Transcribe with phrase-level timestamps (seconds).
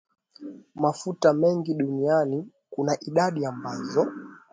[0.75, 4.07] mafuta mengi duniani kuna idadi ambazo